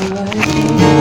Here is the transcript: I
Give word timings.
I 0.00 0.97